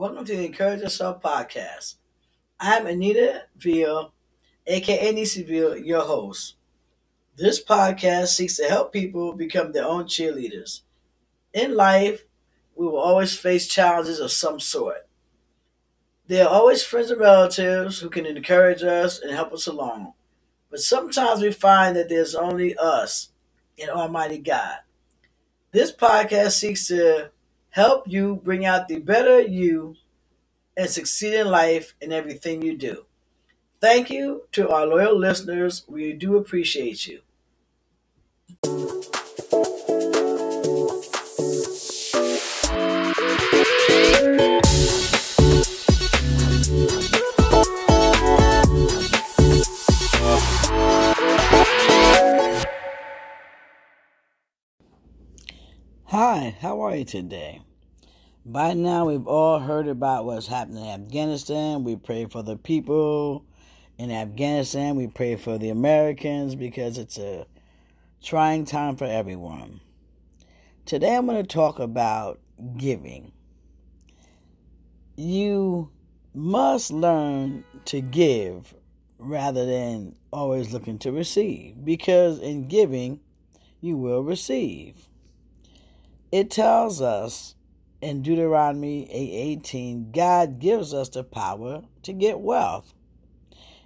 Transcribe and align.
Welcome 0.00 0.24
to 0.24 0.34
the 0.34 0.46
Encourage 0.46 0.80
Yourself 0.80 1.20
podcast. 1.20 1.96
I'm 2.58 2.86
Anita 2.86 3.42
Veal, 3.58 4.14
aka 4.66 5.12
Nisi 5.12 5.42
Veal, 5.42 5.76
your 5.76 6.00
host. 6.00 6.54
This 7.36 7.62
podcast 7.62 8.28
seeks 8.28 8.56
to 8.56 8.64
help 8.64 8.94
people 8.94 9.34
become 9.34 9.72
their 9.72 9.84
own 9.84 10.04
cheerleaders. 10.04 10.80
In 11.52 11.76
life, 11.76 12.24
we 12.74 12.86
will 12.86 12.96
always 12.96 13.36
face 13.36 13.68
challenges 13.68 14.20
of 14.20 14.30
some 14.30 14.58
sort. 14.58 15.06
There 16.28 16.46
are 16.46 16.50
always 16.50 16.82
friends 16.82 17.10
and 17.10 17.20
relatives 17.20 18.00
who 18.00 18.08
can 18.08 18.24
encourage 18.24 18.82
us 18.82 19.20
and 19.20 19.30
help 19.30 19.52
us 19.52 19.66
along. 19.66 20.14
But 20.70 20.80
sometimes 20.80 21.42
we 21.42 21.52
find 21.52 21.94
that 21.96 22.08
there's 22.08 22.34
only 22.34 22.74
us 22.74 23.32
and 23.78 23.90
Almighty 23.90 24.38
God. 24.38 24.78
This 25.72 25.92
podcast 25.92 26.52
seeks 26.52 26.86
to 26.88 27.32
help 27.70 28.08
you 28.08 28.36
bring 28.44 28.64
out 28.64 28.88
the 28.88 28.98
better 28.98 29.40
you 29.40 29.96
and 30.76 30.90
succeed 30.90 31.34
in 31.34 31.48
life 31.48 31.94
in 32.00 32.12
everything 32.12 32.62
you 32.62 32.76
do. 32.76 33.06
Thank 33.80 34.10
you 34.10 34.44
to 34.52 34.68
our 34.70 34.86
loyal 34.86 35.18
listeners. 35.18 35.84
We 35.88 36.12
do 36.12 36.36
appreciate 36.36 37.06
you. 37.06 37.22
Hi, 56.22 56.54
how 56.60 56.82
are 56.82 56.94
you 56.94 57.06
today? 57.06 57.62
By 58.44 58.74
now, 58.74 59.06
we've 59.06 59.26
all 59.26 59.58
heard 59.58 59.88
about 59.88 60.26
what's 60.26 60.48
happening 60.48 60.84
in 60.84 60.90
Afghanistan. 60.90 61.82
We 61.82 61.96
pray 61.96 62.26
for 62.26 62.42
the 62.42 62.58
people 62.58 63.46
in 63.96 64.10
Afghanistan. 64.10 64.96
We 64.96 65.06
pray 65.06 65.36
for 65.36 65.56
the 65.56 65.70
Americans 65.70 66.56
because 66.56 66.98
it's 66.98 67.16
a 67.16 67.46
trying 68.22 68.66
time 68.66 68.96
for 68.96 69.06
everyone. 69.06 69.80
Today, 70.84 71.16
I'm 71.16 71.24
going 71.24 71.40
to 71.40 71.48
talk 71.48 71.78
about 71.78 72.38
giving. 72.76 73.32
You 75.16 75.90
must 76.34 76.90
learn 76.90 77.64
to 77.86 78.02
give 78.02 78.74
rather 79.18 79.64
than 79.64 80.16
always 80.30 80.70
looking 80.70 80.98
to 80.98 81.12
receive 81.12 81.82
because 81.82 82.38
in 82.40 82.68
giving, 82.68 83.20
you 83.80 83.96
will 83.96 84.22
receive. 84.22 85.06
It 86.32 86.48
tells 86.48 87.00
us 87.00 87.56
in 88.00 88.22
Deuteronomy 88.22 89.08
8:18, 89.10 90.12
God 90.12 90.60
gives 90.60 90.94
us 90.94 91.08
the 91.08 91.24
power 91.24 91.82
to 92.04 92.12
get 92.12 92.38
wealth. 92.38 92.94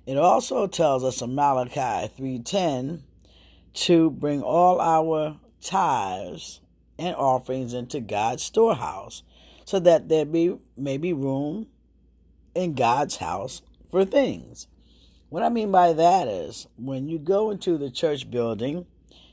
It 0.06 0.19
also 0.19 0.67
tells 0.67 1.03
us 1.03 1.22
in 1.22 1.34
Malachi 1.34 2.09
3:10 2.15 3.05
to 3.72 4.10
bring 4.10 4.43
all 4.43 4.78
our 4.78 5.38
tithes 5.62 6.60
and 6.99 7.16
offerings 7.16 7.72
into 7.72 8.00
God's 8.00 8.43
storehouse, 8.43 9.22
so 9.65 9.81
that 9.81 10.11
there 10.11 10.26
be 10.26 10.59
may 10.76 10.99
be 10.99 11.15
room 11.15 11.69
in 12.55 12.75
God's 12.75 13.16
house 13.16 13.62
for 13.91 14.05
things. 14.05 14.69
What 15.31 15.43
I 15.43 15.49
mean 15.49 15.72
by 15.72 15.94
that 15.94 16.28
is 16.28 16.66
when 16.76 17.09
you 17.09 17.19
go 17.19 17.50
into 17.50 17.78
the 17.78 17.91
church 17.91 18.31
building, 18.31 18.84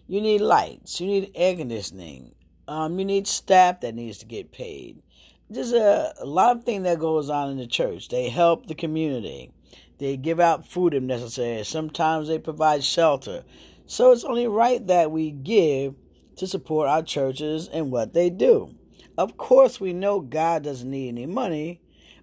you 0.08 0.22
need 0.22 0.40
lights, 0.40 1.02
you 1.02 1.08
need 1.08 1.32
air 1.36 1.56
conditioning, 1.56 2.34
um, 2.72 2.98
you 2.98 3.04
need 3.04 3.28
staff 3.28 3.82
that 3.82 3.96
needs 3.96 4.20
to 4.20 4.26
get 4.26 4.54
paid. 4.54 5.04
There's 5.50 5.74
a, 5.74 6.14
a 6.18 6.26
lot 6.26 6.56
of 6.56 6.64
things 6.64 6.86
that 6.86 7.00
goes 7.00 7.30
on 7.30 7.50
in 7.50 7.58
the 7.58 7.68
church. 7.68 8.08
They 8.08 8.30
help 8.30 8.68
the 8.68 8.76
community. 8.76 9.52
They 9.98 10.16
give 10.16 10.40
out 10.40 10.66
food 10.66 10.94
if 10.94 11.04
necessary. 11.04 11.66
Sometimes 11.66 12.30
they 12.30 12.40
provide 12.40 12.86
shelter. 12.86 13.44
So 13.88 14.14
it's 14.14 14.24
only 14.24 14.48
right 14.48 14.88
that 14.88 15.12
we 15.12 15.32
give 15.32 15.96
to 16.38 16.48
support 16.48 16.88
our 16.88 17.04
churches 17.04 17.68
and 17.68 17.92
what 17.92 18.14
they 18.14 18.30
do. 18.30 18.74
Of 19.18 19.36
course, 19.36 19.82
we 19.82 19.92
know 19.92 20.22
God 20.22 20.64
doesn't 20.64 20.90
need 20.90 21.10
any 21.10 21.26
money, 21.26 21.82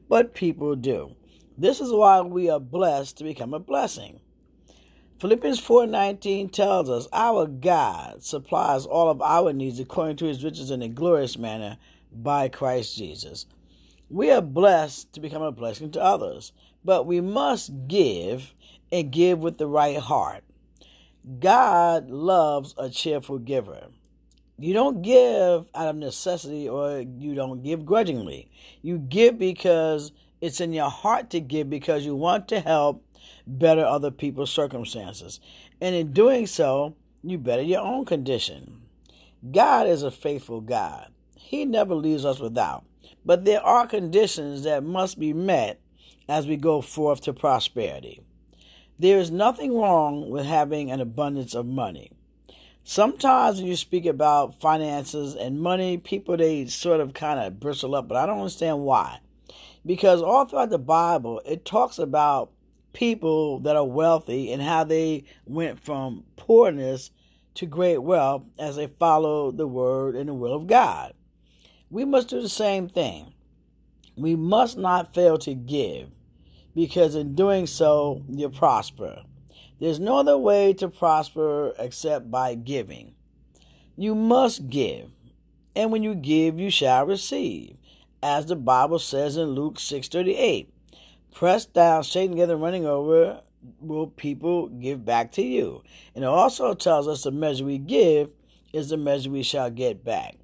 but 0.08 0.34
people 0.34 0.76
do. 0.76 1.14
This 1.58 1.78
is 1.78 1.92
why 1.92 2.22
we 2.22 2.48
are 2.48 2.58
blessed 2.58 3.18
to 3.18 3.24
become 3.24 3.52
a 3.52 3.58
blessing. 3.58 4.20
Philippians 5.18 5.58
4:19 5.58 6.48
tells 6.48 6.88
us 6.88 7.08
our 7.12 7.48
God 7.48 8.22
supplies 8.22 8.86
all 8.86 9.10
of 9.10 9.20
our 9.20 9.52
needs 9.52 9.80
according 9.80 10.14
to 10.18 10.26
his 10.26 10.44
riches 10.44 10.70
in 10.70 10.80
a 10.80 10.88
glorious 10.88 11.36
manner 11.36 11.76
by 12.12 12.48
Christ 12.48 12.96
Jesus. 12.96 13.44
We 14.08 14.30
are 14.30 14.40
blessed 14.40 15.12
to 15.14 15.20
become 15.20 15.42
a 15.42 15.50
blessing 15.50 15.90
to 15.90 16.02
others, 16.02 16.52
but 16.84 17.04
we 17.04 17.20
must 17.20 17.88
give 17.88 18.54
and 18.92 19.10
give 19.10 19.40
with 19.40 19.58
the 19.58 19.66
right 19.66 19.98
heart. 19.98 20.44
God 21.40 22.10
loves 22.10 22.76
a 22.78 22.88
cheerful 22.88 23.38
giver. 23.38 23.88
You 24.56 24.72
don't 24.72 25.02
give 25.02 25.66
out 25.74 25.88
of 25.88 25.96
necessity 25.96 26.68
or 26.68 27.00
you 27.00 27.34
don't 27.34 27.64
give 27.64 27.84
grudgingly. 27.84 28.52
You 28.82 28.98
give 28.98 29.36
because 29.36 30.12
it's 30.40 30.60
in 30.60 30.72
your 30.72 30.90
heart 30.90 31.30
to 31.30 31.40
give 31.40 31.68
because 31.68 32.06
you 32.06 32.14
want 32.14 32.46
to 32.48 32.60
help 32.60 33.04
better 33.46 33.84
other 33.84 34.10
people's 34.10 34.50
circumstances. 34.50 35.40
And 35.80 35.94
in 35.94 36.12
doing 36.12 36.46
so, 36.46 36.94
you 37.22 37.38
better 37.38 37.62
your 37.62 37.80
own 37.80 38.04
condition. 38.04 38.82
God 39.50 39.86
is 39.86 40.02
a 40.02 40.10
faithful 40.10 40.60
God. 40.60 41.12
He 41.36 41.64
never 41.64 41.94
leaves 41.94 42.24
us 42.24 42.40
without. 42.40 42.84
But 43.24 43.44
there 43.44 43.62
are 43.62 43.86
conditions 43.86 44.62
that 44.64 44.82
must 44.82 45.18
be 45.18 45.32
met 45.32 45.80
as 46.28 46.46
we 46.46 46.56
go 46.56 46.80
forth 46.80 47.22
to 47.22 47.32
prosperity. 47.32 48.20
There 48.98 49.18
is 49.18 49.30
nothing 49.30 49.76
wrong 49.76 50.28
with 50.28 50.44
having 50.44 50.90
an 50.90 51.00
abundance 51.00 51.54
of 51.54 51.66
money. 51.66 52.10
Sometimes 52.84 53.58
when 53.58 53.66
you 53.66 53.76
speak 53.76 54.06
about 54.06 54.60
finances 54.60 55.34
and 55.34 55.60
money, 55.60 55.98
people 55.98 56.36
they 56.36 56.66
sort 56.66 57.00
of 57.00 57.14
kind 57.14 57.38
of 57.38 57.60
bristle 57.60 57.94
up, 57.94 58.08
but 58.08 58.16
I 58.16 58.26
don't 58.26 58.38
understand 58.38 58.80
why. 58.80 59.20
Because 59.84 60.22
all 60.22 60.44
throughout 60.46 60.70
the 60.70 60.78
Bible, 60.78 61.40
it 61.46 61.64
talks 61.64 61.98
about 61.98 62.50
people 62.98 63.60
that 63.60 63.76
are 63.76 63.86
wealthy 63.86 64.52
and 64.52 64.60
how 64.60 64.82
they 64.82 65.22
went 65.46 65.78
from 65.78 66.24
poorness 66.34 67.12
to 67.54 67.64
great 67.64 67.98
wealth 67.98 68.44
as 68.58 68.74
they 68.74 68.88
followed 68.88 69.56
the 69.56 69.68
word 69.68 70.16
and 70.16 70.28
the 70.28 70.34
will 70.34 70.52
of 70.52 70.66
God. 70.66 71.14
We 71.90 72.04
must 72.04 72.28
do 72.28 72.42
the 72.42 72.48
same 72.48 72.88
thing. 72.88 73.34
We 74.16 74.34
must 74.34 74.76
not 74.76 75.14
fail 75.14 75.38
to 75.38 75.54
give 75.54 76.08
because 76.74 77.14
in 77.14 77.36
doing 77.36 77.68
so, 77.68 78.24
you 78.28 78.48
prosper. 78.48 79.22
There's 79.78 80.00
no 80.00 80.18
other 80.18 80.36
way 80.36 80.72
to 80.74 80.88
prosper 80.88 81.74
except 81.78 82.32
by 82.32 82.56
giving. 82.56 83.14
You 83.96 84.16
must 84.16 84.68
give, 84.70 85.10
and 85.76 85.92
when 85.92 86.02
you 86.02 86.16
give, 86.16 86.58
you 86.58 86.68
shall 86.68 87.06
receive, 87.06 87.76
as 88.24 88.46
the 88.46 88.56
Bible 88.56 88.98
says 88.98 89.36
in 89.36 89.50
Luke 89.50 89.76
6:38 89.76 90.66
pressed 91.34 91.72
down, 91.72 92.02
shaken 92.02 92.32
together, 92.32 92.56
running 92.56 92.86
over, 92.86 93.42
will 93.80 94.06
people 94.06 94.68
give 94.68 95.04
back 95.04 95.32
to 95.32 95.42
you. 95.42 95.82
And 96.14 96.24
it 96.24 96.28
also 96.28 96.74
tells 96.74 97.08
us 97.08 97.22
the 97.22 97.30
measure 97.30 97.64
we 97.64 97.78
give 97.78 98.32
is 98.72 98.88
the 98.88 98.96
measure 98.96 99.30
we 99.30 99.42
shall 99.42 99.70
get 99.70 100.04
back. 100.04 100.36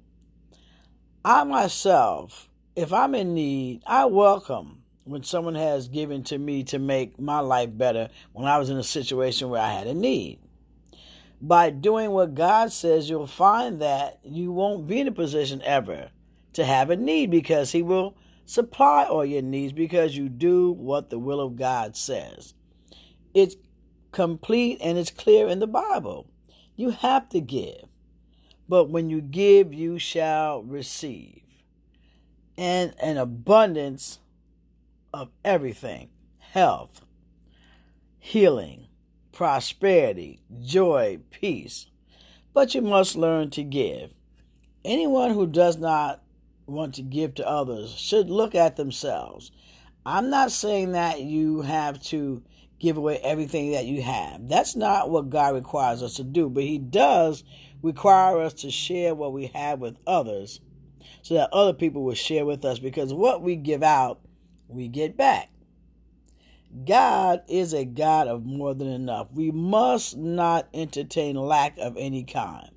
I 1.23 1.43
myself, 1.43 2.49
if 2.75 2.93
I'm 2.93 3.15
in 3.15 3.33
need, 3.33 3.81
I 3.85 4.05
welcome 4.05 4.83
when 5.05 5.23
someone 5.23 5.55
has 5.55 5.87
given 5.87 6.23
to 6.23 6.37
me 6.37 6.63
to 6.63 6.79
make 6.79 7.19
my 7.19 7.39
life 7.39 7.69
better 7.75 8.09
when 8.33 8.47
I 8.47 8.57
was 8.57 8.69
in 8.69 8.77
a 8.77 8.83
situation 8.83 9.49
where 9.49 9.61
I 9.61 9.71
had 9.71 9.87
a 9.87 9.93
need. 9.93 10.39
By 11.41 11.69
doing 11.69 12.11
what 12.11 12.33
God 12.33 12.71
says, 12.71 13.09
you'll 13.09 13.27
find 13.27 13.81
that 13.81 14.19
you 14.23 14.51
won't 14.51 14.87
be 14.87 14.99
in 14.99 15.07
a 15.07 15.11
position 15.11 15.61
ever 15.63 16.09
to 16.53 16.65
have 16.65 16.89
a 16.89 16.95
need 16.95 17.29
because 17.29 17.71
He 17.71 17.81
will 17.81 18.15
supply 18.45 19.05
all 19.05 19.25
your 19.25 19.41
needs 19.41 19.73
because 19.73 20.15
you 20.15 20.29
do 20.29 20.71
what 20.71 21.09
the 21.09 21.19
will 21.19 21.39
of 21.39 21.55
God 21.55 21.95
says. 21.95 22.53
It's 23.33 23.55
complete 24.11 24.77
and 24.81 24.97
it's 24.97 25.11
clear 25.11 25.47
in 25.47 25.59
the 25.59 25.67
Bible. 25.67 26.29
You 26.75 26.91
have 26.91 27.29
to 27.29 27.41
give. 27.41 27.85
But 28.67 28.89
when 28.89 29.09
you 29.09 29.21
give, 29.21 29.73
you 29.73 29.99
shall 29.99 30.63
receive. 30.63 31.41
And 32.57 32.95
an 33.01 33.17
abundance 33.17 34.19
of 35.13 35.29
everything 35.43 36.09
health, 36.39 37.01
healing, 38.17 38.87
prosperity, 39.33 40.39
joy, 40.63 41.19
peace. 41.29 41.87
But 42.53 42.73
you 42.73 42.81
must 42.81 43.17
learn 43.17 43.49
to 43.51 43.63
give. 43.63 44.13
Anyone 44.85 45.31
who 45.31 45.47
does 45.47 45.77
not 45.77 46.23
want 46.67 46.95
to 46.95 47.01
give 47.01 47.35
to 47.35 47.47
others 47.47 47.91
should 47.91 48.29
look 48.29 48.55
at 48.55 48.75
themselves. 48.75 49.51
I'm 50.05 50.29
not 50.29 50.51
saying 50.51 50.91
that 50.93 51.21
you 51.21 51.61
have 51.61 52.01
to 52.05 52.43
give 52.79 52.97
away 52.97 53.17
everything 53.17 53.71
that 53.71 53.85
you 53.85 54.01
have. 54.01 54.47
That's 54.47 54.75
not 54.75 55.09
what 55.09 55.29
God 55.29 55.55
requires 55.55 56.03
us 56.03 56.15
to 56.15 56.23
do, 56.23 56.49
but 56.49 56.63
He 56.63 56.77
does 56.77 57.43
require 57.81 58.39
us 58.39 58.53
to 58.53 58.71
share 58.71 59.15
what 59.15 59.33
we 59.33 59.47
have 59.47 59.79
with 59.79 59.97
others 60.05 60.59
so 61.21 61.35
that 61.35 61.53
other 61.53 61.73
people 61.73 62.03
will 62.03 62.15
share 62.15 62.45
with 62.45 62.65
us 62.65 62.79
because 62.79 63.13
what 63.13 63.41
we 63.41 63.55
give 63.55 63.83
out, 63.83 64.19
we 64.67 64.87
get 64.87 65.17
back. 65.17 65.49
God 66.83 67.41
is 67.47 67.73
a 67.73 67.85
God 67.85 68.27
of 68.27 68.45
more 68.45 68.73
than 68.73 68.87
enough. 68.87 69.27
We 69.31 69.49
must 69.51 70.17
not 70.17 70.67
entertain 70.73 71.35
lack 71.35 71.77
of 71.77 71.95
any 71.97 72.23
kind. 72.23 72.69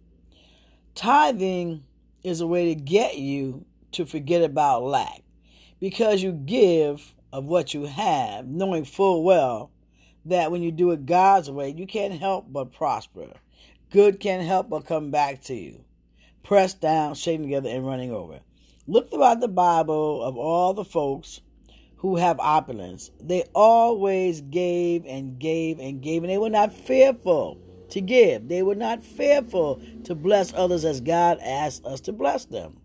Tithing 0.95 1.85
is 2.23 2.41
a 2.41 2.47
way 2.47 2.75
to 2.75 2.81
get 2.81 3.19
you 3.19 3.65
to 3.93 4.07
forget 4.07 4.43
about 4.43 4.83
lack 4.83 5.23
because 5.81 6.23
you 6.23 6.33
give 6.33 7.15
of 7.33 7.45
what 7.45 7.75
you 7.75 7.85
have, 7.85 8.47
knowing 8.47 8.85
full 8.85 9.23
well 9.23 9.71
that 10.25 10.51
when 10.51 10.63
you 10.63 10.73
do 10.73 10.91
it 10.91 11.07
God's 11.07 11.51
way, 11.51 11.75
you 11.77 11.87
can't 11.87 12.19
help 12.19 12.47
but 12.53 12.73
prosper. 12.73 13.29
Good 13.91 14.21
can't 14.21 14.47
help 14.47 14.69
but 14.69 14.87
come 14.87 15.11
back 15.11 15.43
to 15.45 15.55
you. 15.55 15.85
Pressed 16.43 16.81
down, 16.81 17.15
shaken 17.15 17.43
together, 17.43 17.71
and 17.71 17.87
running 17.87 18.13
over. 18.13 18.41
Look 18.87 19.11
throughout 19.11 19.41
the 19.41 19.49
Bible 19.49 20.23
of 20.23 20.37
all 20.37 20.75
the 20.75 20.85
folks 20.85 21.41
who 21.99 22.17
have 22.17 22.39
opulence. 22.41 23.11
They 23.21 23.45
always 23.55 24.41
gave 24.41 25.05
and 25.07 25.39
gave 25.39 25.79
and 25.79 26.03
gave, 26.03 26.23
and 26.23 26.31
they 26.31 26.39
were 26.39 26.49
not 26.51 26.73
fearful 26.73 27.59
to 27.91 28.01
give. 28.01 28.49
They 28.49 28.63
were 28.63 28.75
not 28.75 29.03
fearful 29.03 29.81
to 30.05 30.15
bless 30.15 30.53
others 30.55 30.85
as 30.85 31.01
God 31.01 31.39
asked 31.43 31.85
us 31.85 32.01
to 32.03 32.13
bless 32.13 32.45
them. 32.45 32.79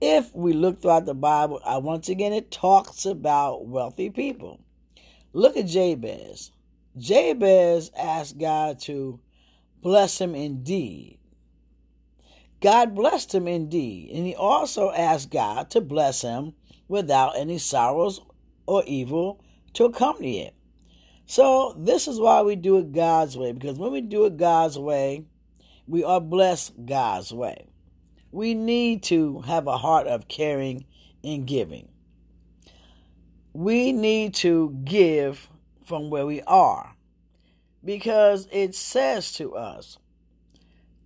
If 0.00 0.34
we 0.34 0.54
look 0.54 0.80
throughout 0.80 1.04
the 1.04 1.14
Bible, 1.14 1.60
I 1.64 1.76
once 1.76 2.08
again 2.08 2.32
it 2.32 2.50
talks 2.50 3.04
about 3.04 3.66
wealthy 3.66 4.08
people. 4.08 4.60
Look 5.32 5.56
at 5.56 5.66
Jabez. 5.66 6.50
Jabez 6.96 7.90
asked 7.96 8.38
God 8.38 8.80
to 8.80 9.20
bless 9.82 10.20
him 10.20 10.34
indeed. 10.34 11.18
God 12.60 12.94
blessed 12.94 13.34
him 13.34 13.46
indeed, 13.48 14.10
and 14.12 14.26
he 14.26 14.34
also 14.34 14.90
asked 14.90 15.30
God 15.30 15.70
to 15.70 15.80
bless 15.80 16.22
him 16.22 16.54
without 16.88 17.38
any 17.38 17.58
sorrows 17.58 18.20
or 18.66 18.82
evil 18.86 19.42
to 19.74 19.84
accompany 19.84 20.46
it. 20.46 20.54
So, 21.26 21.74
this 21.78 22.08
is 22.08 22.18
why 22.18 22.42
we 22.42 22.56
do 22.56 22.78
it 22.78 22.92
God's 22.92 23.36
way, 23.36 23.52
because 23.52 23.78
when 23.78 23.92
we 23.92 24.00
do 24.00 24.24
it 24.24 24.36
God's 24.36 24.78
way, 24.78 25.24
we 25.86 26.04
are 26.04 26.20
blessed 26.20 26.86
God's 26.86 27.32
way. 27.32 27.66
We 28.32 28.54
need 28.54 29.02
to 29.04 29.40
have 29.42 29.66
a 29.66 29.78
heart 29.78 30.06
of 30.06 30.28
caring 30.28 30.84
and 31.24 31.46
giving. 31.46 31.88
We 33.52 33.92
need 33.92 34.34
to 34.36 34.78
give 34.84 35.48
from 35.84 36.10
where 36.10 36.26
we 36.26 36.40
are 36.42 36.94
because 37.84 38.46
it 38.52 38.74
says 38.74 39.32
to 39.32 39.54
us, 39.56 39.98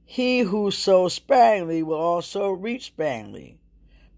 He 0.05 0.41
who 0.41 0.71
sows 0.71 1.15
sparingly 1.15 1.83
will 1.83 1.97
also 1.97 2.51
reap 2.51 2.83
sparingly, 2.83 3.59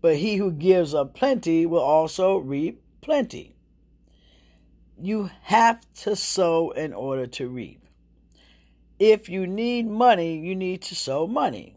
but 0.00 0.16
he 0.16 0.36
who 0.36 0.50
gives 0.52 0.94
of 0.94 1.14
plenty 1.14 1.66
will 1.66 1.80
also 1.80 2.38
reap 2.38 2.82
plenty. 3.00 3.56
You 4.98 5.30
have 5.42 5.80
to 6.02 6.16
sow 6.16 6.70
in 6.70 6.92
order 6.92 7.26
to 7.26 7.48
reap. 7.48 7.84
If 8.98 9.28
you 9.28 9.46
need 9.46 9.86
money, 9.86 10.38
you 10.38 10.56
need 10.56 10.82
to 10.82 10.94
sow 10.94 11.26
money. 11.26 11.76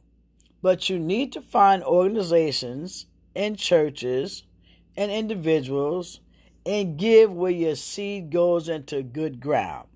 But 0.61 0.89
you 0.89 0.99
need 0.99 1.31
to 1.33 1.41
find 1.41 1.83
organizations 1.83 3.05
and 3.35 3.57
churches 3.57 4.43
and 4.97 5.11
individuals 5.11 6.19
and 6.65 6.97
give 6.97 7.31
where 7.31 7.51
your 7.51 7.75
seed 7.75 8.31
goes 8.31 8.67
into 8.67 9.01
good 9.01 9.39
ground. 9.39 9.87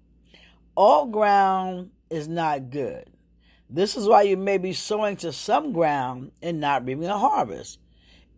All 0.76 1.06
ground 1.08 1.92
is 2.10 2.28
not 2.28 2.70
good. 2.70 3.06
This 3.70 3.96
is 3.96 4.08
why 4.08 4.22
you 4.24 4.38
may 4.38 4.58
be 4.58 4.74
sowing 4.74 5.18
to 5.18 5.34
some 5.34 5.74
ground 5.74 6.32
and 6.42 6.60
not 6.60 6.86
reaping 6.86 7.06
a 7.06 7.18
harvest. 7.18 7.80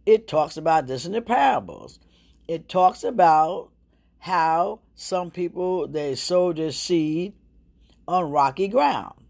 It 0.05 0.27
talks 0.27 0.57
about 0.57 0.87
this 0.87 1.05
in 1.05 1.11
the 1.11 1.21
parables. 1.21 1.99
It 2.47 2.69
talks 2.69 3.03
about 3.03 3.69
how 4.19 4.79
some 4.95 5.31
people 5.31 5.87
they 5.87 6.15
sow 6.15 6.53
their 6.53 6.71
seed 6.71 7.33
on 8.07 8.31
rocky 8.31 8.67
ground. 8.67 9.24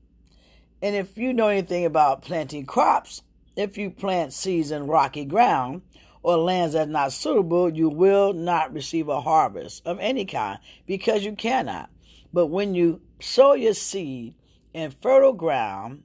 And 0.82 0.96
if 0.96 1.18
you 1.18 1.34
know 1.34 1.48
anything 1.48 1.86
about 1.86 2.22
planting 2.22 2.66
crops, 2.66 3.22
if 3.56 3.78
you 3.78 3.90
plant 3.90 4.34
seeds 4.34 4.72
in 4.72 4.88
rocky 4.88 5.26
ground 5.26 5.82
or 6.22 6.38
lands 6.38 6.74
that 6.74 6.88
are 6.88 6.92
not 6.92 7.14
suitable, 7.14 7.70
you 7.70 7.90
will 7.90 8.34
not 8.34 8.74
receive 8.74 9.08
a 9.08 9.22
harvest 9.22 9.86
of 9.86 10.00
any 10.00 10.26
kind 10.26 10.60
because 10.86 11.24
you 11.24 11.34
cannot. 11.34 11.90
But 12.34 12.48
when 12.48 12.76
you 12.76 13.02
sow 13.20 13.54
your 13.54 13.74
seed 13.74 14.36
in 14.74 14.92
fertile 15.02 15.34
ground, 15.34 16.04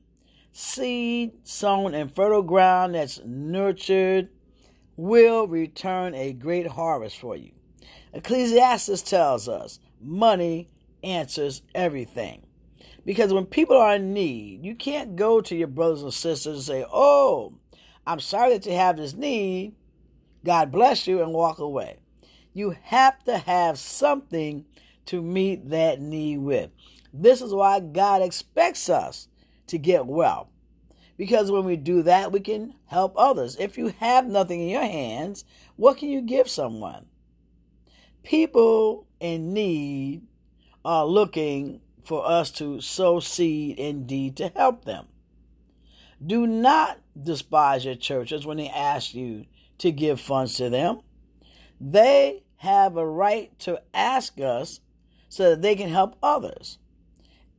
seed 0.53 1.33
sown 1.43 1.95
in 1.95 2.09
fertile 2.09 2.43
ground 2.43 2.95
that's 2.95 3.21
nurtured 3.25 4.29
will 4.97 5.47
return 5.49 6.15
a 6.15 6.33
great 6.33 6.69
harvest 6.69 7.19
for 7.19 7.35
you. 7.35 7.51
Ecclesiastes 8.13 9.03
tells 9.03 9.49
us 9.49 9.81
money 10.01 10.69
answers 11.03 11.63
everything. 11.75 12.47
Because 13.05 13.33
when 13.33 13.47
people 13.47 13.77
are 13.77 13.97
in 13.97 14.13
need, 14.13 14.65
you 14.65 14.75
can't 14.75 15.17
go 15.17 15.41
to 15.41 15.57
your 15.57 15.69
brothers 15.69 16.03
and 16.03 16.13
sisters 16.13 16.57
and 16.57 16.65
say, 16.65 16.85
Oh, 16.93 17.55
I'm 18.07 18.21
sorry 18.21 18.53
that 18.53 18.67
you 18.67 18.73
have 18.73 18.97
this 18.97 19.15
need. 19.15 19.75
God 20.45 20.73
bless 20.73 21.07
you, 21.07 21.23
and 21.23 21.33
walk 21.33 21.59
away. 21.59 21.99
You 22.53 22.77
have 22.83 23.23
to 23.25 23.39
have 23.39 23.79
something 23.79 24.65
to 25.07 25.23
meet 25.23 25.71
that 25.71 26.01
need 26.01 26.39
with. 26.39 26.71
This 27.13 27.43
is 27.43 27.53
why 27.53 27.81
God 27.81 28.23
expects 28.23 28.89
us 28.89 29.29
to 29.67 29.79
get 29.79 30.07
well. 30.07 30.51
Because 31.17 31.51
when 31.51 31.65
we 31.65 31.77
do 31.77 32.03
that, 32.03 32.33
we 32.33 32.41
can 32.41 32.75
help 32.87 33.13
others. 33.17 33.57
If 33.61 33.77
you 33.77 33.93
have 33.99 34.27
nothing 34.27 34.63
in 34.63 34.69
your 34.69 34.85
hands, 34.85 35.45
what 35.77 35.99
can 35.99 36.09
you 36.09 36.23
give 36.23 36.49
someone? 36.49 37.07
People 38.23 39.07
in 39.21 39.53
need 39.53 40.23
are 40.85 41.05
looking 41.05 41.83
for 42.11 42.27
us 42.27 42.51
to 42.51 42.81
sow 42.81 43.21
seed 43.21 43.79
indeed 43.79 44.37
to 44.37 44.49
help 44.57 44.85
them. 44.85 45.07
Do 46.27 46.45
not 46.45 46.99
despise 47.17 47.85
your 47.85 47.95
churches 47.95 48.45
when 48.45 48.57
they 48.57 48.69
ask 48.69 49.15
you 49.15 49.47
to 49.79 49.93
give 49.93 50.21
funds 50.21 50.57
to 50.57 50.69
them. 50.69 51.03
They 51.81 52.43
have 52.57 52.97
a 52.97 53.07
right 53.07 53.57
to 53.61 53.81
ask 53.95 54.41
us 54.41 54.81
so 55.29 55.51
that 55.51 55.63
they 55.63 55.77
can 55.77 55.91
help 55.91 56.17
others. 56.21 56.79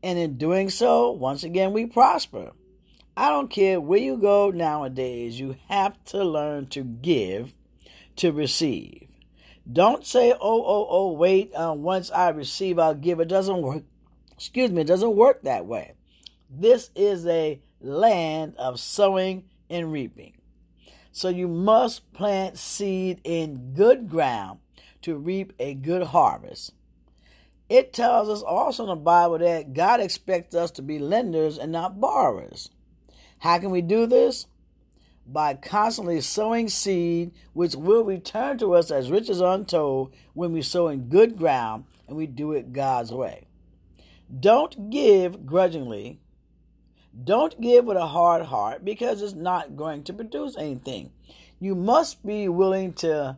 And 0.04 0.20
in 0.20 0.38
doing 0.38 0.70
so, 0.70 1.12
once 1.12 1.46
again, 1.46 1.72
we 1.72 1.86
prosper. 1.86 2.52
I 3.16 3.30
don't 3.30 3.50
care 3.50 3.80
where 3.80 4.00
you 4.00 4.18
go 4.18 4.50
nowadays, 4.50 5.40
you 5.40 5.56
have 5.70 6.04
to 6.08 6.26
learn 6.26 6.68
to 6.72 6.84
give 6.84 7.54
to 8.18 8.34
receive. 8.34 9.08
Don't 9.72 10.06
say, 10.06 10.34
oh, 10.34 10.38
oh, 10.42 10.88
oh, 10.90 11.12
wait, 11.14 11.54
uh, 11.54 11.74
once 11.74 12.12
I 12.12 12.28
receive, 12.32 12.78
I'll 12.78 12.94
give. 12.96 13.22
It 13.22 13.30
doesn't 13.30 13.62
work. 13.62 13.84
Excuse 14.42 14.72
me, 14.72 14.82
it 14.82 14.88
doesn't 14.88 15.16
work 15.16 15.44
that 15.44 15.68
way. 15.68 15.94
This 16.50 16.90
is 16.96 17.28
a 17.28 17.62
land 17.80 18.56
of 18.58 18.80
sowing 18.80 19.44
and 19.70 19.92
reaping. 19.92 20.34
So 21.12 21.30
you 21.30 21.48
must 21.48 22.12
plant 22.12 22.58
seed 22.58 23.22
in 23.24 23.76
good 23.76 24.10
ground 24.10 24.58
to 25.04 25.16
reap 25.16 25.54
a 25.60 25.76
good 25.76 26.08
harvest. 26.08 26.74
It 27.70 27.94
tells 27.94 28.30
us 28.30 28.42
also 28.42 28.82
in 28.82 28.90
the 28.90 28.96
Bible 28.96 29.38
that 29.38 29.76
God 29.76 30.00
expects 30.00 30.56
us 30.56 30.72
to 30.72 30.82
be 30.82 30.98
lenders 30.98 31.60
and 31.60 31.72
not 31.72 32.02
borrowers. 32.02 32.72
How 33.38 33.60
can 33.60 33.70
we 33.70 33.84
do 33.84 34.08
this? 34.08 34.48
By 35.28 35.54
constantly 35.54 36.20
sowing 36.20 36.68
seed, 36.68 37.32
which 37.54 37.76
will 37.76 38.04
return 38.04 38.58
to 38.58 38.74
us 38.74 38.90
as 38.90 39.12
riches 39.12 39.40
untold 39.40 40.16
when 40.34 40.52
we 40.52 40.64
sow 40.64 40.88
in 40.88 41.10
good 41.10 41.38
ground 41.38 41.86
and 42.08 42.18
we 42.18 42.26
do 42.26 42.54
it 42.54 42.74
God's 42.74 43.12
way. 43.12 43.46
Don't 44.40 44.90
give 44.90 45.46
grudgingly. 45.46 46.20
Don't 47.24 47.60
give 47.60 47.86
with 47.86 47.98
a 47.98 48.08
hard 48.08 48.46
heart 48.46 48.86
because 48.86 49.22
it's 49.22 49.34
not 49.34 49.76
going 49.76 50.04
to 50.04 50.14
produce 50.14 50.56
anything. 50.58 51.12
You 51.60 51.76
must 51.76 52.26
be 52.26 52.48
willing 52.48 52.94
to 52.94 53.38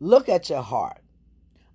look 0.00 0.28
at 0.28 0.48
your 0.48 0.62
heart, 0.62 1.02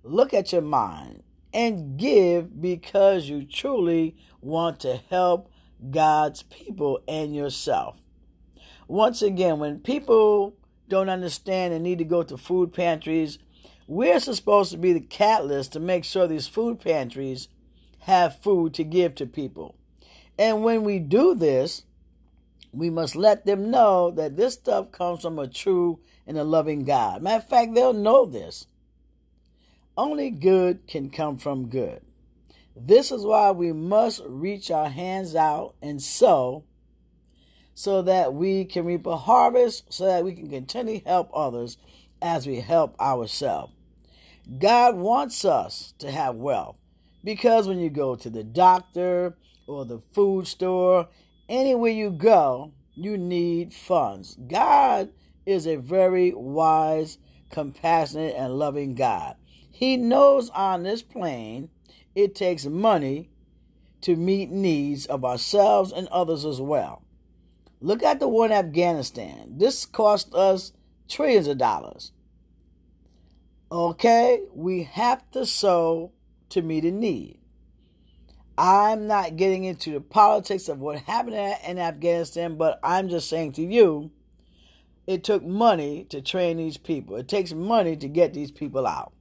look 0.02 0.34
at 0.34 0.52
your 0.52 0.62
mind, 0.62 1.22
and 1.54 1.96
give 1.96 2.60
because 2.60 3.28
you 3.28 3.44
truly 3.44 4.16
want 4.40 4.80
to 4.80 5.00
help 5.10 5.50
God's 5.90 6.42
people 6.42 7.00
and 7.06 7.34
yourself. 7.34 7.98
Once 8.88 9.22
again, 9.22 9.58
when 9.58 9.78
people 9.78 10.56
don't 10.88 11.08
understand 11.08 11.72
and 11.72 11.84
need 11.84 11.98
to 11.98 12.04
go 12.04 12.22
to 12.24 12.36
food 12.36 12.72
pantries, 12.72 13.38
we're 13.86 14.20
supposed 14.20 14.72
to 14.72 14.76
be 14.76 14.92
the 14.92 15.00
catalyst 15.00 15.72
to 15.72 15.80
make 15.80 16.04
sure 16.04 16.26
these 16.26 16.48
food 16.48 16.80
pantries 16.80 17.48
have 18.06 18.40
food 18.40 18.72
to 18.72 18.84
give 18.84 19.16
to 19.16 19.26
people. 19.26 19.74
And 20.38 20.62
when 20.62 20.84
we 20.84 21.00
do 21.00 21.34
this, 21.34 21.82
we 22.72 22.88
must 22.88 23.16
let 23.16 23.46
them 23.46 23.68
know 23.68 24.12
that 24.12 24.36
this 24.36 24.54
stuff 24.54 24.92
comes 24.92 25.22
from 25.22 25.40
a 25.40 25.48
true 25.48 25.98
and 26.24 26.38
a 26.38 26.44
loving 26.44 26.84
God. 26.84 27.20
Matter 27.20 27.42
of 27.42 27.48
fact, 27.48 27.74
they'll 27.74 27.92
know 27.92 28.24
this. 28.24 28.68
Only 29.96 30.30
good 30.30 30.86
can 30.86 31.10
come 31.10 31.36
from 31.36 31.68
good. 31.68 32.00
This 32.76 33.10
is 33.10 33.24
why 33.24 33.50
we 33.50 33.72
must 33.72 34.22
reach 34.24 34.70
our 34.70 34.88
hands 34.88 35.34
out 35.34 35.74
and 35.82 36.00
sow 36.00 36.62
so 37.74 38.02
that 38.02 38.34
we 38.34 38.66
can 38.66 38.84
reap 38.84 39.04
a 39.06 39.16
harvest, 39.16 39.92
so 39.92 40.06
that 40.06 40.22
we 40.22 40.32
can 40.32 40.48
continue 40.48 41.00
to 41.00 41.08
help 41.08 41.28
others 41.34 41.76
as 42.22 42.46
we 42.46 42.60
help 42.60 42.98
ourselves. 43.00 43.72
God 44.60 44.94
wants 44.94 45.44
us 45.44 45.92
to 45.98 46.12
have 46.12 46.36
wealth 46.36 46.76
because 47.26 47.66
when 47.66 47.80
you 47.80 47.90
go 47.90 48.14
to 48.14 48.30
the 48.30 48.44
doctor 48.44 49.36
or 49.66 49.84
the 49.84 49.98
food 49.98 50.46
store, 50.46 51.08
anywhere 51.48 51.90
you 51.90 52.08
go, 52.08 52.72
you 52.94 53.18
need 53.18 53.74
funds. 53.74 54.38
God 54.46 55.10
is 55.44 55.66
a 55.66 55.74
very 55.74 56.32
wise, 56.32 57.18
compassionate, 57.50 58.36
and 58.36 58.56
loving 58.56 58.94
God. 58.94 59.34
He 59.68 59.96
knows 59.96 60.50
on 60.50 60.84
this 60.84 61.02
plane 61.02 61.68
it 62.14 62.36
takes 62.36 62.64
money 62.64 63.28
to 64.02 64.14
meet 64.14 64.52
needs 64.52 65.04
of 65.06 65.24
ourselves 65.24 65.90
and 65.90 66.06
others 66.08 66.44
as 66.44 66.60
well. 66.60 67.02
Look 67.80 68.04
at 68.04 68.20
the 68.20 68.28
war 68.28 68.46
in 68.46 68.52
Afghanistan. 68.52 69.58
This 69.58 69.84
cost 69.84 70.32
us 70.32 70.72
trillions 71.08 71.48
of 71.48 71.58
dollars. 71.58 72.12
Okay, 73.72 74.42
we 74.54 74.84
have 74.84 75.28
to 75.32 75.44
sow 75.44 76.12
to 76.50 76.62
meet 76.62 76.84
a 76.84 76.90
need. 76.90 77.38
I'm 78.58 79.06
not 79.06 79.36
getting 79.36 79.64
into 79.64 79.92
the 79.92 80.00
politics 80.00 80.68
of 80.68 80.80
what 80.80 81.00
happened 81.00 81.36
in 81.66 81.78
Afghanistan, 81.78 82.56
but 82.56 82.80
I'm 82.82 83.08
just 83.08 83.28
saying 83.28 83.52
to 83.52 83.62
you, 83.62 84.10
it 85.06 85.22
took 85.22 85.44
money 85.44 86.04
to 86.10 86.20
train 86.20 86.56
these 86.56 86.78
people. 86.78 87.16
It 87.16 87.28
takes 87.28 87.52
money 87.52 87.96
to 87.96 88.08
get 88.08 88.32
these 88.32 88.50
people 88.50 88.86
out. 88.86 89.12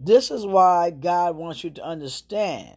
This 0.00 0.30
is 0.30 0.46
why 0.46 0.90
God 0.90 1.36
wants 1.36 1.64
you 1.64 1.70
to 1.70 1.84
understand 1.84 2.76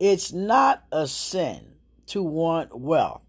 it's 0.00 0.32
not 0.32 0.84
a 0.90 1.06
sin 1.06 1.74
to 2.06 2.22
want 2.22 2.78
wealth. 2.78 3.22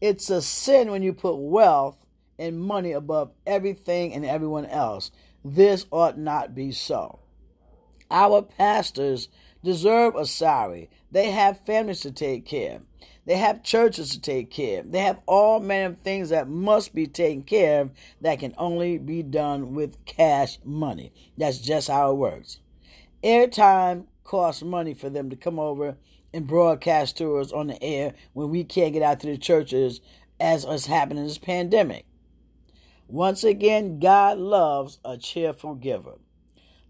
It's 0.00 0.30
a 0.30 0.40
sin 0.40 0.90
when 0.90 1.02
you 1.02 1.12
put 1.12 1.36
wealth 1.36 2.06
and 2.38 2.60
money 2.60 2.92
above 2.92 3.32
everything 3.46 4.14
and 4.14 4.24
everyone 4.24 4.66
else. 4.66 5.10
This 5.44 5.86
ought 5.90 6.18
not 6.18 6.54
be 6.54 6.70
so. 6.72 7.19
Our 8.10 8.42
pastors 8.42 9.28
deserve 9.62 10.16
a 10.16 10.26
salary. 10.26 10.90
They 11.10 11.30
have 11.30 11.64
families 11.64 12.00
to 12.00 12.12
take 12.12 12.46
care. 12.46 12.80
They 13.26 13.36
have 13.36 13.62
churches 13.62 14.10
to 14.10 14.20
take 14.20 14.50
care. 14.50 14.82
They 14.82 15.00
have 15.00 15.20
all 15.26 15.60
manner 15.60 15.94
of 15.94 16.00
things 16.00 16.30
that 16.30 16.48
must 16.48 16.94
be 16.94 17.06
taken 17.06 17.42
care 17.42 17.82
of 17.82 17.90
that 18.20 18.40
can 18.40 18.54
only 18.58 18.98
be 18.98 19.22
done 19.22 19.74
with 19.74 20.04
cash 20.04 20.58
money. 20.64 21.12
That's 21.36 21.58
just 21.58 21.88
how 21.88 22.10
it 22.10 22.16
works. 22.16 22.58
Airtime 23.22 24.06
costs 24.24 24.62
money 24.62 24.94
for 24.94 25.10
them 25.10 25.30
to 25.30 25.36
come 25.36 25.58
over 25.58 25.96
and 26.32 26.46
broadcast 26.46 27.18
to 27.18 27.36
us 27.36 27.52
on 27.52 27.66
the 27.66 27.82
air 27.82 28.14
when 28.32 28.48
we 28.48 28.64
can't 28.64 28.92
get 28.92 29.02
out 29.02 29.20
to 29.20 29.26
the 29.26 29.36
churches 29.36 30.00
as 30.38 30.64
is 30.64 30.86
happening 30.86 31.18
in 31.18 31.28
this 31.28 31.38
pandemic. 31.38 32.06
Once 33.06 33.44
again, 33.44 33.98
God 33.98 34.38
loves 34.38 34.98
a 35.04 35.16
cheerful 35.18 35.74
giver. 35.74 36.14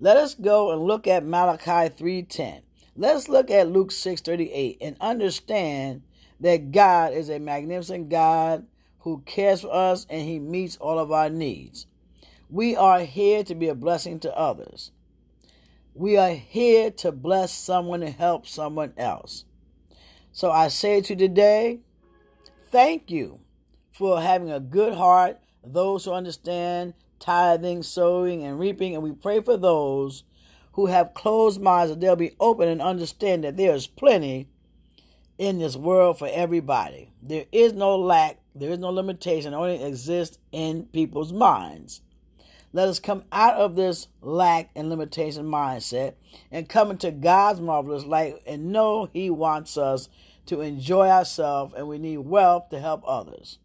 Let 0.02 0.16
us 0.16 0.34
go 0.34 0.72
and 0.72 0.82
look 0.82 1.06
at 1.06 1.26
Malachi 1.26 1.90
3:10. 1.94 2.62
Let's 2.96 3.28
look 3.28 3.50
at 3.50 3.70
Luke 3.70 3.90
6:38 3.92 4.78
and 4.80 4.96
understand 4.98 6.02
that 6.40 6.72
God 6.72 7.12
is 7.12 7.28
a 7.28 7.38
magnificent 7.38 8.08
God 8.08 8.66
who 9.00 9.22
cares 9.26 9.60
for 9.60 9.74
us 9.74 10.06
and 10.08 10.22
he 10.22 10.38
meets 10.38 10.78
all 10.78 10.98
of 10.98 11.12
our 11.12 11.28
needs. 11.28 11.86
We 12.48 12.74
are 12.74 13.00
here 13.00 13.44
to 13.44 13.54
be 13.54 13.68
a 13.68 13.74
blessing 13.74 14.20
to 14.20 14.36
others. 14.36 14.90
We 15.94 16.16
are 16.16 16.32
here 16.32 16.90
to 16.92 17.12
bless 17.12 17.52
someone 17.52 18.02
and 18.02 18.14
help 18.14 18.46
someone 18.46 18.94
else. 18.96 19.44
So 20.32 20.50
I 20.50 20.68
say 20.68 21.02
to 21.02 21.12
you 21.12 21.18
today, 21.18 21.80
thank 22.70 23.10
you 23.10 23.40
for 23.92 24.22
having 24.22 24.50
a 24.50 24.60
good 24.60 24.94
heart, 24.94 25.40
those 25.64 26.04
who 26.04 26.12
understand 26.12 26.94
tithing, 27.18 27.82
sowing, 27.82 28.42
and 28.42 28.58
reaping, 28.58 28.94
and 28.94 29.04
we 29.04 29.12
pray 29.12 29.40
for 29.40 29.56
those 29.56 30.24
who 30.72 30.86
have 30.86 31.14
closed 31.14 31.60
minds 31.60 31.90
that 31.90 32.00
they'll 32.00 32.16
be 32.16 32.34
open 32.40 32.68
and 32.68 32.80
understand 32.80 33.44
that 33.44 33.56
there 33.56 33.74
is 33.74 33.86
plenty 33.86 34.48
in 35.38 35.58
this 35.58 35.76
world 35.76 36.18
for 36.18 36.28
everybody. 36.32 37.12
There 37.22 37.44
is 37.52 37.72
no 37.72 37.96
lack, 37.96 38.38
there 38.54 38.70
is 38.70 38.78
no 38.78 38.90
limitation, 38.90 39.52
it 39.52 39.56
only 39.56 39.82
exists 39.82 40.38
in 40.52 40.84
people's 40.86 41.32
minds. 41.32 42.02
Let 42.72 42.88
us 42.88 43.00
come 43.00 43.24
out 43.32 43.56
of 43.56 43.74
this 43.74 44.06
lack 44.20 44.70
and 44.76 44.88
limitation 44.88 45.44
mindset 45.44 46.14
and 46.52 46.68
come 46.68 46.90
into 46.92 47.10
God's 47.10 47.60
marvelous 47.60 48.04
light 48.04 48.36
and 48.46 48.70
know 48.72 49.08
He 49.12 49.28
wants 49.28 49.76
us 49.76 50.08
to 50.46 50.60
enjoy 50.60 51.08
ourselves 51.08 51.74
and 51.76 51.88
we 51.88 51.98
need 51.98 52.18
wealth 52.18 52.68
to 52.68 52.78
help 52.78 53.02
others. 53.06 53.58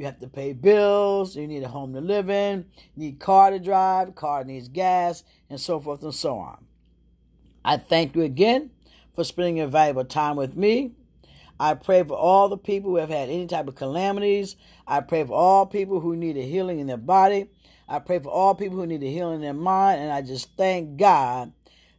You 0.00 0.06
have 0.06 0.20
to 0.20 0.28
pay 0.28 0.54
bills, 0.54 1.36
you 1.36 1.46
need 1.46 1.62
a 1.62 1.68
home 1.68 1.92
to 1.92 2.00
live 2.00 2.30
in, 2.30 2.64
you 2.96 3.04
need 3.04 3.20
car 3.20 3.50
to 3.50 3.58
drive, 3.58 4.14
car 4.14 4.44
needs 4.44 4.66
gas, 4.66 5.24
and 5.50 5.60
so 5.60 5.78
forth 5.78 6.02
and 6.02 6.14
so 6.14 6.38
on. 6.38 6.64
I 7.62 7.76
thank 7.76 8.16
you 8.16 8.22
again 8.22 8.70
for 9.14 9.24
spending 9.24 9.58
your 9.58 9.66
valuable 9.66 10.06
time 10.06 10.36
with 10.36 10.56
me. 10.56 10.92
I 11.58 11.74
pray 11.74 12.02
for 12.02 12.14
all 12.14 12.48
the 12.48 12.56
people 12.56 12.92
who 12.92 12.96
have 12.96 13.10
had 13.10 13.28
any 13.28 13.46
type 13.46 13.68
of 13.68 13.74
calamities. 13.74 14.56
I 14.86 15.02
pray 15.02 15.22
for 15.22 15.34
all 15.34 15.66
people 15.66 16.00
who 16.00 16.16
need 16.16 16.38
a 16.38 16.46
healing 16.46 16.78
in 16.78 16.86
their 16.86 16.96
body. 16.96 17.50
I 17.86 17.98
pray 17.98 18.20
for 18.20 18.30
all 18.30 18.54
people 18.54 18.78
who 18.78 18.86
need 18.86 19.02
a 19.02 19.12
healing 19.12 19.34
in 19.34 19.40
their 19.42 19.52
mind. 19.52 20.00
And 20.00 20.10
I 20.10 20.22
just 20.22 20.56
thank 20.56 20.96
God 20.96 21.52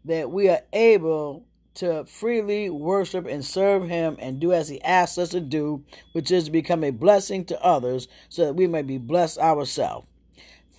that 0.05 0.31
we 0.31 0.49
are 0.49 0.61
able 0.73 1.45
to 1.75 2.05
freely 2.05 2.69
worship 2.69 3.25
and 3.25 3.43
serve 3.45 3.87
Him 3.87 4.17
and 4.19 4.39
do 4.39 4.53
as 4.53 4.69
He 4.69 4.81
asks 4.83 5.17
us 5.17 5.29
to 5.29 5.39
do, 5.39 5.83
which 6.11 6.31
is 6.31 6.45
to 6.45 6.51
become 6.51 6.83
a 6.83 6.91
blessing 6.91 7.45
to 7.45 7.63
others 7.63 8.07
so 8.29 8.45
that 8.45 8.53
we 8.53 8.67
may 8.67 8.81
be 8.81 8.97
blessed 8.97 9.37
ourselves. 9.37 10.07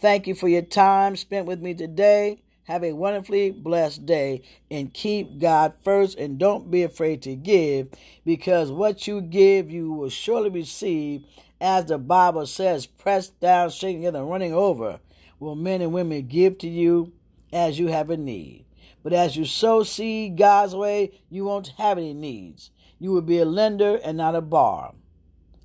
Thank 0.00 0.26
you 0.26 0.34
for 0.34 0.48
your 0.48 0.62
time 0.62 1.16
spent 1.16 1.46
with 1.46 1.60
me 1.60 1.74
today. 1.74 2.42
Have 2.64 2.84
a 2.84 2.92
wonderfully 2.92 3.50
blessed 3.50 4.06
day 4.06 4.42
and 4.70 4.94
keep 4.94 5.38
God 5.40 5.74
first 5.84 6.16
and 6.16 6.38
don't 6.38 6.70
be 6.70 6.82
afraid 6.82 7.22
to 7.22 7.34
give 7.34 7.88
because 8.24 8.70
what 8.70 9.06
you 9.06 9.20
give 9.20 9.70
you 9.70 9.92
will 9.92 10.10
surely 10.10 10.48
receive 10.48 11.24
as 11.60 11.86
the 11.86 11.98
Bible 11.98 12.44
says, 12.46 12.86
pressed 12.86 13.38
down, 13.38 13.70
shaking 13.70 14.04
and 14.04 14.28
running 14.28 14.52
over 14.52 14.98
will 15.38 15.54
men 15.54 15.80
and 15.80 15.92
women 15.92 16.26
give 16.26 16.58
to 16.58 16.68
you 16.68 17.12
as 17.52 17.78
you 17.78 17.88
have 17.88 18.10
a 18.10 18.16
need. 18.16 18.64
But 19.02 19.12
as 19.12 19.36
you 19.36 19.44
sow 19.44 19.82
seed 19.82 20.36
God's 20.36 20.74
way, 20.74 21.20
you 21.28 21.44
won't 21.44 21.74
have 21.78 21.98
any 21.98 22.14
needs. 22.14 22.70
You 22.98 23.10
will 23.10 23.22
be 23.22 23.38
a 23.38 23.44
lender 23.44 23.96
and 24.04 24.16
not 24.16 24.34
a 24.34 24.40
borrower. 24.40 24.94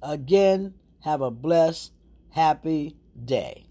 Again, 0.01 0.73
have 1.01 1.21
a 1.21 1.31
blessed, 1.31 1.91
happy 2.31 2.95
day. 3.23 3.67